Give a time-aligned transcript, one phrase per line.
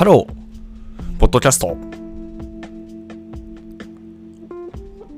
[0.00, 1.76] ハロー、ポッドキャスト。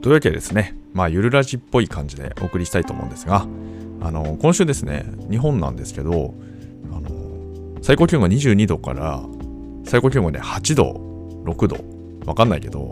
[0.01, 3.46] というわけでですね、まあ、ゆるラジっぽい感じでお送りしたいと思うんですが、
[4.00, 6.35] あの、今週ですね、日本なんですけど、
[6.90, 9.22] あの、最高気温が22度から、
[9.85, 10.94] 最高気温がね、8度、
[11.44, 11.76] 6度、
[12.26, 12.90] わかんないけど、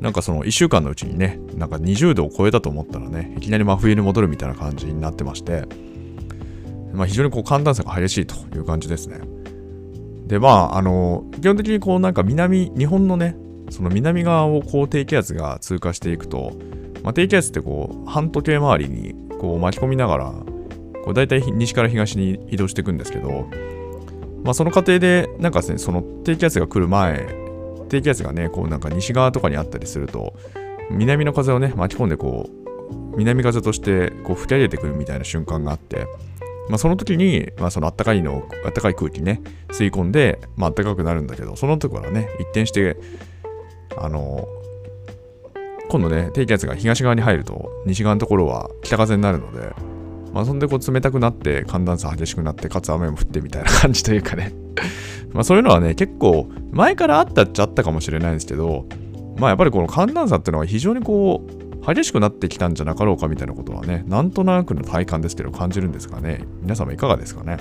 [0.00, 5.66] なんかその1週間のうちにね、なんか20度を超えたと思ったらね、いきなり真冬に戻るみたいな感じになってまして、
[6.94, 9.20] まあ、非常にこう寒暖差が激しいという感じですね。
[10.28, 13.36] で、まあ、あの、基本的にこうなんか南、日本のね、
[13.70, 16.52] その南側をこう低気圧が通過していくと、
[17.02, 20.32] まあ、低気圧ってこう半時計回りにこう巻き込みながら、
[21.04, 23.48] こう大体西から東に移動していくんですけど、
[24.44, 27.26] まあ、その過程で、なんかですね、その低気圧が来る前、
[27.88, 30.34] 低気圧がね、こうなんか西側とかにあったりすると、
[30.90, 36.06] 南の風をね、巻き込んでこう、南風としてこう吹き上げてくるみたいな瞬間があって、
[36.68, 42.96] まあ、その時に、まあ、その暖かいの、暖かい空気ね、吸い込んで、まあ、暖かくなるんだけど、その時からね、一転して、
[43.96, 44.46] あの、
[45.88, 49.74] 今度ね、低気圧が東側に入ると、西側のところは北風になるので、
[50.32, 54.52] まあ、そんでこう冷たくなって、寒暖差激しくなって、かつ雨も降ってみたいな感じというかね。
[55.32, 58.86] まあ、そういうのはね、結構、前からあったっちゃあったかもしれないんですけど、
[59.38, 67.58] まあ、やっぱりこの寒暖差っていうのは非常にこう、激しくなってきたんじゃなかろうかみたいなことはね、なんとなくの体感ですけど感じるんですがね、皆様いかがですかね。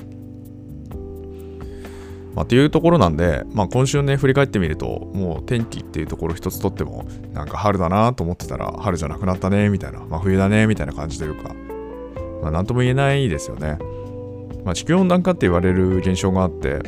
[2.38, 11.56] まあ、というところなんで、まあ、今週ね、振り返ってみると、もう天気っていうところ一つとっても、なんか春だなと思ってたら、春じゃなくなったね、みたいな、まあ、冬だね、みたいな感じというか、
[12.44, 13.80] まあ、なんとも言えないですよね。
[14.64, 16.80] まあ、地球温暖化って言われる現象があって、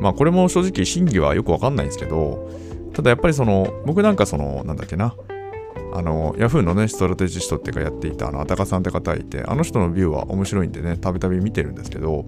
[0.00, 2.50] まあ、これも正直真偽はよくわかんないんですけど、
[2.94, 5.14] ただやっぱりその、僕なんかその、なんだっけな、
[5.94, 12.26] あの、ヤフーのね、ストラテジストっていうかやっていた、あの、あたかさんって方いて、あの人のビューは面白いんでね、たびたび見てるんですけど、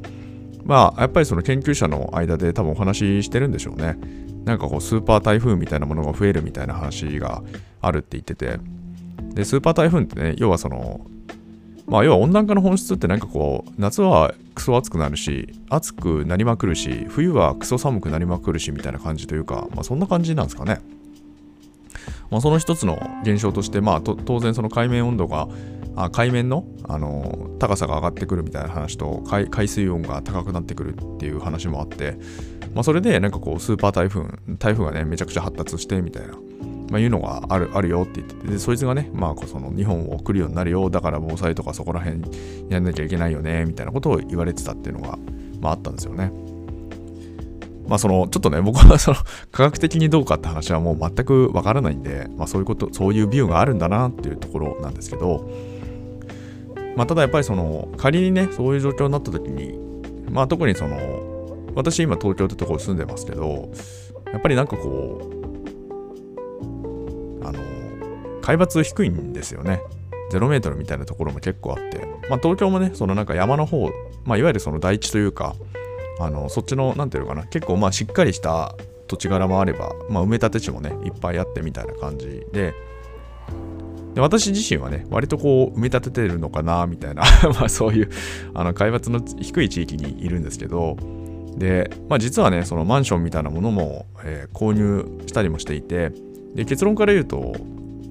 [0.64, 3.98] まあ、やっぱりその研究者の間で多分お話ししてるんでしょうね。
[4.44, 7.42] なんかこう、スーパー台風みたいなものが増えるみたいな話が
[7.80, 8.58] あるって言ってて、
[9.34, 11.00] で、スーパー台風ってね、要はその、
[11.86, 20.80] まあ、要は温暖化の本質ってなんかこう、夏はクソ暑くなるし、暑くなりまくるし、冬はクソ寒くなりまくるしみたいな感じというか、まあ、そんな感じなんですかね。
[22.34, 25.46] まあ、その一つの現象として、まあ、当然その海面温度が
[25.94, 32.18] あ海面の、あの高さが上がってくるみたいな話と海海水温が高くなってくるっていう話もあって、
[32.74, 34.24] まあ、それでなんかこうスーパー台風
[34.58, 36.34] 台風がねめちゃくちゃ発達してみたいな、
[36.90, 42.22] まあ、いうのがあるあるよって言っててでそいつがね、まあ、その日本を来るようになるよだから防災とかそこら辺
[42.68, 45.16] やんなきゃいけないよねみたいなことを言われてたっていうのが、
[45.60, 46.32] まあ、あったんですよね。
[47.86, 49.16] まあそのちょっとね僕はその
[49.52, 55.50] 科学的にどうかって話はもう全くわからないんで、まあ、そういうことそういうビューがあるんだなっていうところなんですけど、
[56.96, 59.78] まあ、ただやっぱりその仮にねそういう状況になった時に
[60.30, 63.70] まあ特にその私今東京ってところ住んでますけど
[64.32, 65.20] やっぱりなんかこ
[67.42, 67.60] うあの
[68.40, 69.80] 海抜低いんですよね。
[70.32, 73.90] 0メートルみたいなところも結構あって、まあ、東京もねそのなんか山の方、
[74.24, 75.54] まあ、いわゆるその台地というか
[76.20, 77.44] あのそっちのなんていうのかな。
[77.44, 78.74] 結構まあしっかりした
[79.06, 82.74] 土地柄もあれば、まあ、埋め立て地もねいっぱいあってみたいな感じで。
[84.14, 87.22] で私自身はね割とこう埋め立ててるのかなみたいな。
[87.58, 88.10] まあそういう
[88.54, 90.96] あの海抜の低い地域にいるんですけど。
[91.56, 96.12] で、まあ、実はねそのマンションみたいなものも、えー購入したりもしていて。
[96.54, 97.52] で結論から言うと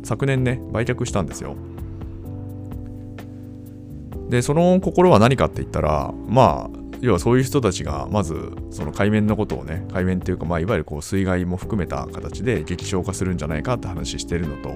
[0.04, 1.56] 昨年ね売却したんですよ。
[4.30, 14.70] でその心は何かって言ったらまあ要はそういう人たちがまずその海面のことをね海面っていうかまあいわゆるこう水害も含めた形で激小化するんじゃないかって話してるのと、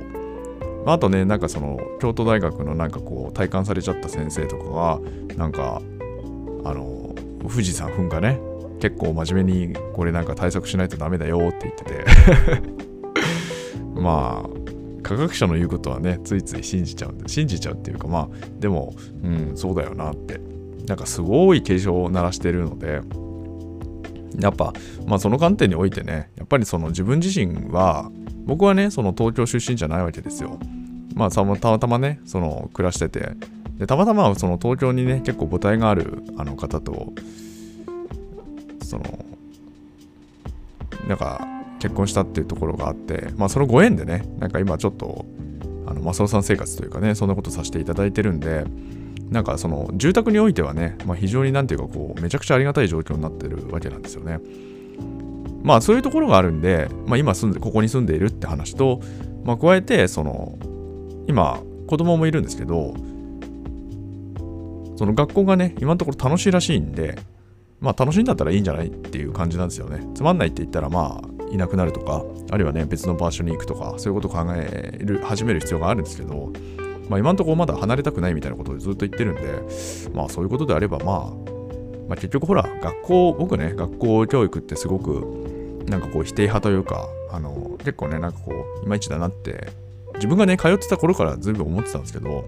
[0.86, 5.00] まあ、あとねなんかその京都大学のなんかこう体感されちゃった先生とかが
[5.38, 5.82] なんか
[6.66, 8.42] あの富士山噴火ね。
[8.80, 12.06] 結構真面目にこれなんか対策しないとダメだよって言ってて。
[14.00, 14.50] まあ
[15.02, 18.30] 科学者の言うことはねついつい信じちゃうんで信じちゃうっていうかまあ
[18.60, 18.94] でも
[19.24, 20.56] うんそうだよなって。
[20.88, 23.01] なんかすごい警鐘を鳴らしてるので
[24.39, 24.74] やっぱ
[25.06, 28.10] まあその観点においてねやっぱりその自分自身は
[28.45, 30.60] 僕はねその東京出身じゃないわけですよ。
[31.13, 33.31] まあたまたまねその暮らしてて。
[33.78, 37.13] でたまたまその東京にね結構母体があるあの方と
[38.81, 39.04] その
[41.07, 41.45] なんか
[41.80, 45.25] 結婚したっていうところがあってまあそのご縁でねなんか今ちょっと
[45.86, 48.66] あのマスオさん生活というかねそんなことさせていただいてるんで
[49.29, 54.39] なんかその住宅においてはね、まあ、非常になんていうかこうめちゃくちゃありがたい状況になってるわけなんですよね。
[55.63, 59.01] まあそういうところがあるんで、まあ、今住んでここに住んでいるって話と、
[59.44, 60.57] まあ、加えてその
[61.27, 62.94] 今子供もいるんですけど
[64.95, 67.19] その学校がね今のところ楽しいらしいんで
[67.81, 70.07] まあ楽しいんだったらいいんじゃないっていう感じなんですよね。
[70.15, 76.51] つまんないって言ったらまあいなくなるとか、あるいはね別の場所に行くとか、そういうことを考える、始める必要があるんですけど、
[77.09, 81.15] まあ今のところまだ離れたくないみたいなことをずっと言ってるんで、まあそういうことであればまあ、
[82.07, 89.68] まあ結局ほら、学校、僕ね、学校教育ってすごくなんかこう否定派というか、あの結構ね、なんかこう、いまいちだなって
[90.15, 92.45] 自分がね、通ってた頃からずいぶん思ってたんですけど、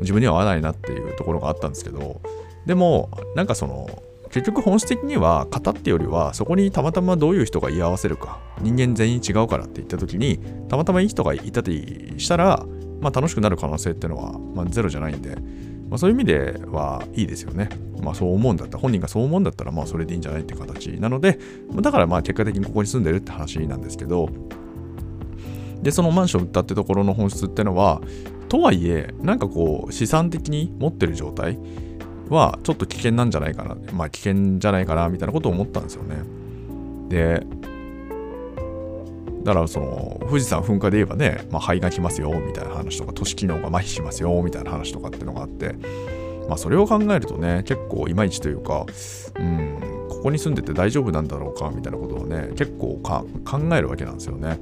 [0.00, 2.20] 自分には合わないなっていうところがあったんですけど、
[2.66, 10.38] でも、なんかその、結局本質的には型ってよりはそこにたまたまどういう人が居合わせるか人間全員違うからって言った時に
[10.68, 12.66] たまたまいい人がいたりしたら、
[13.00, 15.36] まあ、楽しくなる可能性っていうのは、まあ、ゼロじゃないんで、
[15.88, 17.68] まあ、そういう意味ではいいですよね。
[18.02, 21.38] まあそう思うんだったら本人がそう思うんだったらまあそれでいいんじゃないって形なので
[21.80, 24.28] だからまあ結果的にここに住んでるって話なんですけど
[25.82, 28.00] でそのマンション売ったってところの本質ってのは
[28.48, 31.58] とはいえなんかこう資産的に持ってる状態
[32.28, 36.16] はちょっと危険なんじゃないかなまあ危険じゃないかなみたいなことを思ったんですよね
[37.08, 37.46] で
[39.48, 45.74] だからその富士山噴火で言えばね、まあ、肺が来ますよみたいな話とか都市機能が麻痺しますよみたいな話とかってのがあって
[46.46, 48.84] まあそれを考えるとね結構いまいちというか
[49.36, 54.60] うんここに住んでて大丈夫なんだろうかみたいなことをね結構考えるわけなんですよね。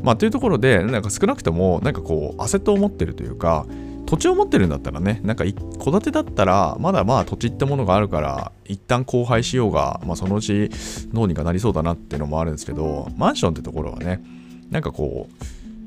[0.00, 3.66] まあ、というところで、なんか少なくとも、なんかこう、焦って思ってるというか、
[4.08, 10.70] 土地を持ってるんだったらね、なんか戸建てだったら、まだまあ土地ってものがあるから、一旦荒廃しようが、まあそのうち
[11.12, 14.22] 脳にかなりそうだなっていうのもあるんですけど、マンションってところはね、
[14.70, 15.28] なんかこ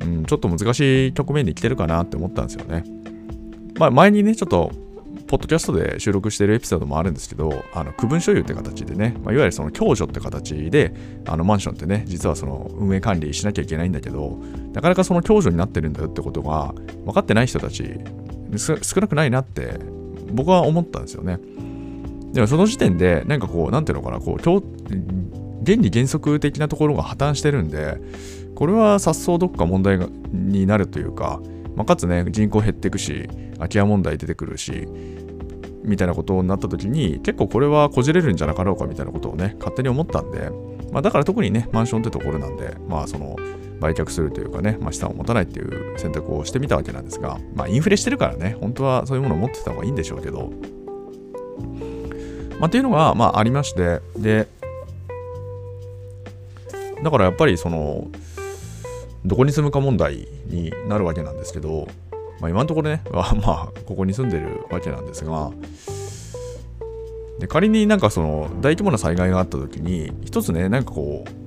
[0.01, 2.83] う、うん、ちょっと難しい局面に来てるかなって思ったんですよね。
[3.79, 4.71] まあ前にね、ちょっと
[5.31, 10.93] ポッドキャストで収録しているエピソードもあるんですけど、あの区分所有って形でね、まあ、いわゆるその共助って形で、
[11.25, 14.41] あのマンションってね、実はその運営管理しなきゃいけないんだけど、
[14.73, 16.73] なかなかその共助になってるんだよってことが
[17.05, 17.95] 分かってない人たち、
[18.57, 19.79] 少なくないなって
[20.33, 21.39] 僕は思ったんですよね。
[22.33, 28.01] でもその時点で、なんかこう、なんていうのかな、こう、原理原則的なところが破綻してるんで、
[28.53, 29.97] これは殺傷どっか問題
[30.33, 31.39] になるというか、
[31.77, 34.87] まあ、かつね、人口減っていくし、空き家問題出てくるし、
[35.83, 40.49] みたいなことになった時に結構これはこじれるんじゃなかろうかみたいなことをね勝手に思ったんで、
[40.91, 43.35] まあ、だから特にねマンションってところなんでまあその
[43.79, 50.51] 売却するというかね、まあ、資産を持たないっていう選択をしてみたわけなんですが、まあ、インフレしてるからね本当はそういうものを持ってた方がいいんでしょうけど、
[52.59, 54.47] まあ、っていうのが、まあ、ありましてで
[57.03, 58.07] だからやっぱりその
[59.25, 61.87] どこに住むか問題になるわけなんですけど
[62.41, 65.51] まあ、今のところね、 まあ、ここに住んでるわけなんですが、
[67.39, 71.41] で仮になんかその大規模な災害があった時に、一つね、なんかこう、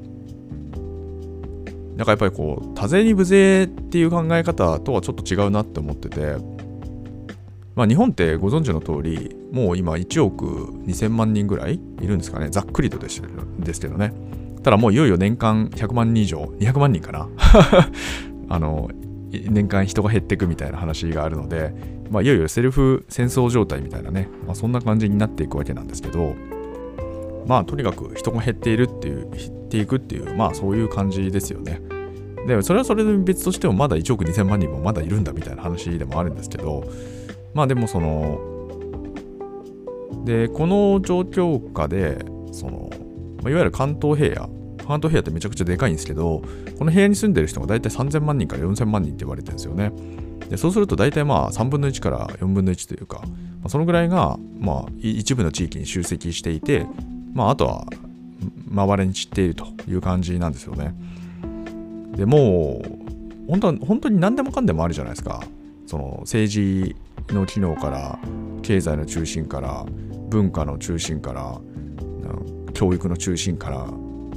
[1.97, 6.37] なんかやっぱりこう、多税に無税っていう考え方とはちょっと違うなって思ってて、
[7.75, 10.45] まあ、日本ってご存知の通り、もう今1億
[10.87, 13.21] 2000万人ぐらいいるんですかね、ざっくりとです
[13.59, 14.13] ですけどね。
[14.63, 17.29] ただもういよいよ年間100万人以上、200万人かな。
[18.49, 18.91] あの、
[19.49, 21.75] 年間人が減っていくみたいな話があるので、
[22.11, 26.35] まあ、いよいよセルフ戦争状態みたいなね、まあ、そんな感じになっていくわけなんですけど、
[27.47, 31.81] まあとにかく人が減っているっていう、減っていくっていう、まあそういう感じですよね。
[32.47, 36.85] で、それはそれで別としてもまだ1億2000万人もまだいるんだみたいな話でもあるんですけど、
[37.55, 38.39] まあでもその、
[40.25, 42.91] で、この状況下で、その、
[43.43, 46.43] いわゆる関東平野、関東平野ってめちゃくちゃでかいんですけど、
[46.79, 49.93] この部屋に住んでる人が大体3000万人から4000万人って言われてるんですよね。
[50.49, 53.29] でそうすると大体まあ3分の1から4分の1というか、ま
[53.65, 56.87] あ、そのぐらいがまあ一部の地域に集積していて、
[57.33, 57.87] まあ、あとは
[58.69, 60.95] まばらに散っているという感じなんですよね。
[62.17, 63.05] でもう
[63.49, 65.43] 本当本当に何でもかんでもあるじゃないですか。
[65.87, 66.97] その政治
[67.29, 68.19] の機能から
[68.63, 69.85] 経済の中心から
[70.29, 71.61] 文化の中心から
[72.73, 73.87] 教育の中心から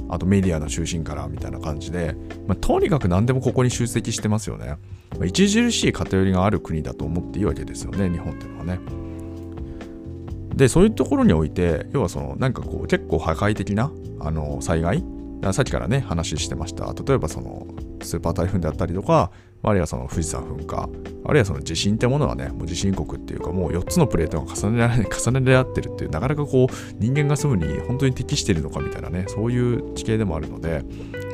[0.08, 2.14] あとメディアの中心からみたいな感じで、
[2.46, 4.76] まあ、とにかく何でもここに集積してますよね。
[5.18, 8.80] まあ、著しい偏りがある国だと思っていいわけですよね、日本っていうのはね。
[10.54, 15.04] で、そういうところにおいて、要はその、なんかこう、結構破壊的なあの災害、
[15.52, 16.92] さっきからね、話してました。
[16.92, 17.66] 例えばその、
[18.02, 19.30] スーパー台風であったりとか、
[19.62, 20.88] あるいはその富士山噴火、
[21.24, 30.84] あるいはその地震ってものはね、もう地震国っていうか、もう4つのプレートが重ねられ 重ね合ってるっていう、なかなかこう、人間が住むに本当に適しているのかみたいなね、そういう地形でもあるので、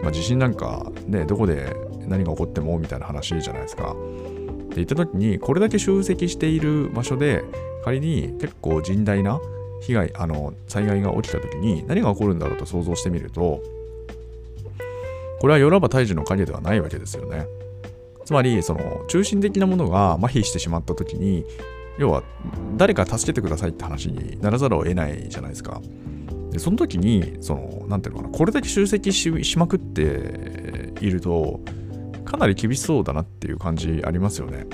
[0.03, 1.77] まあ、地震なんかね、どこで
[2.09, 3.93] 何が起こってもみたいな話じゃないですか。
[3.93, 7.45] って言った時に、これだけ集積している場所で、
[7.85, 9.41] 仮に結構甚大な
[9.83, 13.61] 被害、あの、災害が起きた時に何が起こるんだろうと想像してみると、
[15.41, 17.47] これはヨラバ大樹の影ではないわけですよね。
[18.25, 21.45] つまり、その中心的なものが麻痺してしまった時に、
[21.99, 22.23] 要は
[22.77, 25.81] 誰か助けてくださいって話にならざるを得ないじゃないですか。
[26.51, 31.61] でその時にそのなんていうのかなこれだけ集積しまくっていると
[32.25, 34.67] かなり厳しそうだなっていう感じありますよね。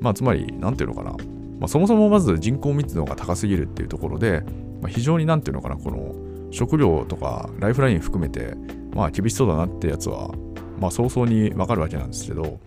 [0.00, 1.16] まあつまりなんていうのかな、ま
[1.62, 4.42] あ、そもそもまず人口密度が高すぎるっていうところで、
[4.82, 6.14] まあ、非常になんていうのかなこの
[6.50, 8.54] 食料とかライフライン含めて
[8.92, 10.30] まあ厳しそうだなってやつは
[10.78, 12.58] まあ早々にわかるわけなんですけど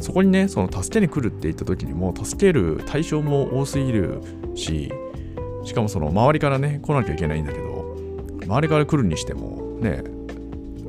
[0.00, 4.20] そこにねその助けに来るって言った時にも助ける対象も多すぎる
[4.54, 4.92] し
[5.64, 7.96] しかもその周りからね来なきゃいけないんだけど
[8.44, 10.02] 周りから来るにしてもね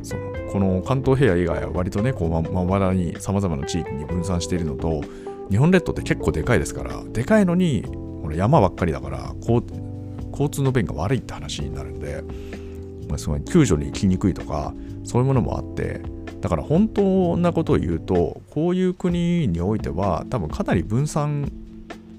[0.04, 5.04] そのこの関東平野以外は割とねこうままばらにさまざまな地域に分散しているのと
[5.50, 12.24] 日本列島って結構でかいですからでかいのにこの山ばっかりだから交通の便が悪いって話になるんで、
[13.08, 14.74] まあ、すごい救助に行きにくいとか
[15.04, 16.02] そういうものもあって
[16.46, 21.52] だから本当なことを言うとこういう国においては多分かなり分散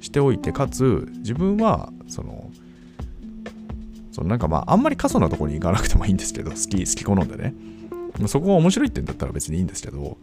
[0.00, 2.50] しておいてかつ自分はその
[4.11, 7.54] そのなんかまああんまり過疎なところに行かなくてもいいんですけど 好き好き好んでね。
[8.26, 10.16] そこが面白いって言うんだったら別にいいんですけど、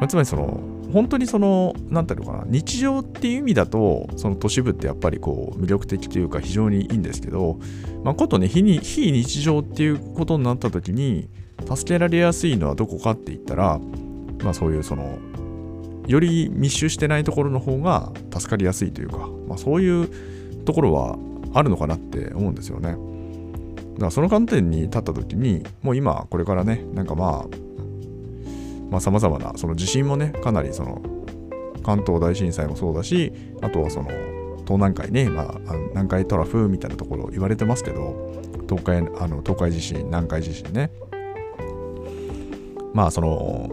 [0.00, 0.60] ま、つまりその
[0.92, 7.58] 本当にその何ていうのかな日常っていう意味だとその都市部ってやっぱりこう魅力的というか非常にいいんですけど、
[8.04, 11.28] まあ、ことね非非日常っていうことになった時に
[11.66, 13.80] 助けられやすいのはどこかって言ったら、
[14.42, 15.18] まあ、そういうその
[16.06, 21.18] より密集してないところの方が助かりやすいというか、まあ、そういうところは
[21.54, 22.96] あるのかなって思うんですよね。
[23.94, 27.56] だからその観点に立った時にもう今これからねなんかまあ
[28.90, 31.02] まあ様々なその地震もねかなりその
[31.82, 34.08] 関東大震災もそうだしあとはその
[34.60, 38.32] 東南海ね、まあ、南海トラフみたいなところ言われてますけど
[38.68, 40.90] 東海あの東海地震南海地震ね
[42.92, 43.70] まあその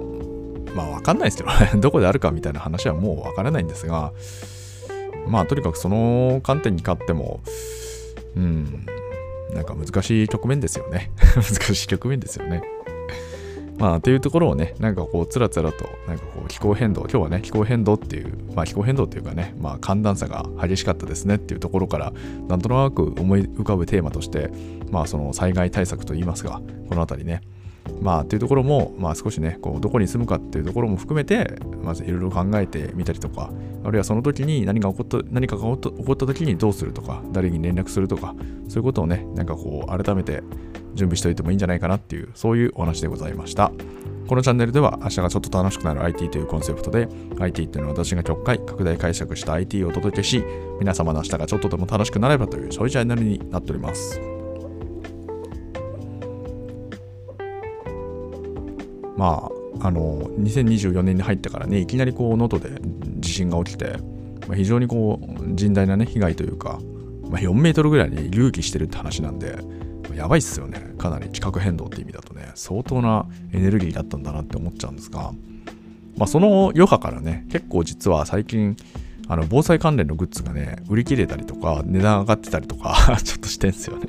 [0.75, 1.47] まあ分かんないですよ。
[1.75, 4.13] ど どこであるかみたいな話はもう分からないんですが
[5.27, 7.41] まあとにかくその観点に勝っても
[8.36, 8.86] うん
[9.53, 11.12] なんか難しい局面ですよね。
[11.36, 12.62] 難しい局面ですよね。
[13.77, 22.12] まあ、というところをね、なんかこう、つらつらと、なんかこう、気候変動、今日はね、気候変動っていう、まあ、気候変動っていうかね、まあ、寒暖差が激しかったですねっていうところから、
[22.47, 24.50] なんとなく思い浮かぶテーマとして、
[24.89, 26.59] まあ、その災害対策といいますか、
[26.89, 27.41] このあたりね、
[28.01, 33.51] まあ、というところも、まあ、少しね、こうどこに住むかっていうところも含めて、まずいろいろ考えてみたりとか、
[33.84, 38.36] あるいはその時に何が起こった何かが起こった時にどうするとか、誰に連絡するとか、
[38.67, 40.44] そういうことをね、なんかこう、改めて
[40.96, 43.72] 準備しておいてもいいんじゃないかなっていう、そういうお話でございました。
[44.27, 47.08] このチャンネルでは明日がちょっと楽しくなる IT というコンセプトで
[47.39, 50.44] IT っていうのは私が極快拡大解釈した IT をお届けし
[50.79, 54.37] 皆様の明日がちょっとでも楽しくなればというそういうチャンネルになっております。
[59.17, 59.50] ま
[59.81, 62.79] あ、あの2024年に入ってからねいきなりこう能登で
[63.19, 63.97] 地震が起きて、
[64.47, 66.79] まあ、非常にこう甚大なね被害というか、
[67.24, 69.57] まあ、4メートルぐらいに隆起してるって話なんで、
[70.03, 70.93] まあ、やばいっすよね。
[71.00, 75.31] かなり地殻変動って意味だとね相当なエネルギーだったんだなって思っちゃうんですが、
[76.15, 78.75] まあ、その余波からね結構実は最近
[79.27, 84.07] あの防災関連のグッズがね売り切れたりとか値段上がってたりとか ちょっとしてんすよね。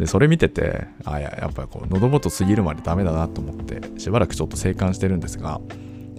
[0.00, 5.60] で、それ見てて、あややっぱりこう、喉元過ぎるまでダメだなと思って、しばらくちょっと静観してるんですが、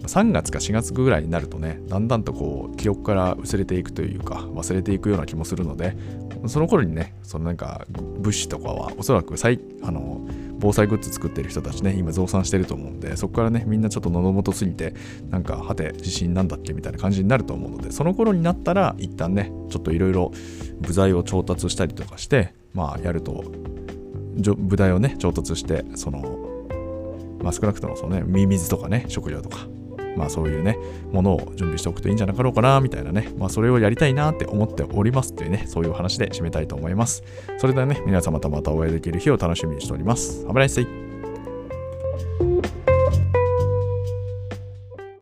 [0.04, 5.96] 3月か4月ぐらいになるとね、だんだんとこう、記憶から薄れていくというか、忘れていくような気もするので、
[6.48, 10.28] その頃にね、そのなんか、物資とかは、おそらく最、あの、
[10.60, 14.94] 防災グッズ作ってる人たちね、今増産してると思うんで、そこからね、みんなちょっと喉元すぎて、
[15.30, 20.32] なんか、はて、地震なんだっけみたいな感じになると思うので、その頃になったら、一旦ね、ちょっといろいろ
[20.80, 23.44] 部材を調達したりとかして、まあ、やると
[24.38, 26.22] 舞台をね調達してその、
[27.44, 29.68] まあ、少なくともそのねミミズとかね食料とか
[30.16, 30.78] まあそういうね
[31.12, 37.24] ものを準備しておくといいんじゃなかろうかなみたいなねまあそれをやりたいなって思っておりますっていうねそういう話で締めたいと思います
[37.58, 40.46] それではね皆様とまたお会いできる日を楽しみにしております。
[40.48, 41.00] 危ないっす